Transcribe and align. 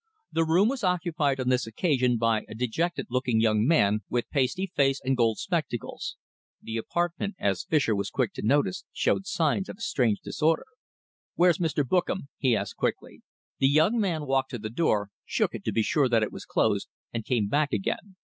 The 0.31 0.45
room 0.45 0.67
was 0.69 0.83
occupied 0.83 1.39
on 1.39 1.49
this 1.49 1.67
occasion 1.67 2.17
by 2.17 2.43
a 2.49 2.55
dejected 2.55 3.05
looking 3.11 3.39
young 3.39 3.67
man, 3.67 3.99
with 4.09 4.31
pasty 4.31 4.65
face 4.65 4.99
and 5.03 5.15
gold 5.15 5.37
spectacles. 5.37 6.17
The 6.59 6.77
apartment, 6.77 7.35
as 7.39 7.65
Fischer 7.65 7.95
was 7.95 8.09
quick 8.09 8.33
to 8.33 8.41
notice, 8.41 8.83
showed 8.91 9.27
signs 9.27 9.69
of 9.69 9.77
a 9.77 9.81
strange 9.81 10.21
disorder. 10.21 10.65
"Where's 11.35 11.59
Mr. 11.59 11.87
Bookam?" 11.87 12.29
he 12.39 12.55
asked 12.55 12.77
quickly. 12.77 13.21
The 13.59 13.69
young 13.69 13.99
man 13.99 14.25
walked 14.25 14.49
to 14.49 14.57
the 14.57 14.71
door, 14.71 15.11
shook 15.23 15.53
it 15.53 15.63
to 15.65 15.71
be 15.71 15.83
sure 15.83 16.09
that 16.09 16.23
it 16.23 16.31
was 16.31 16.45
closed, 16.45 16.87
and 17.13 17.23
came 17.23 17.47
back 17.47 17.71
again. 17.71 18.15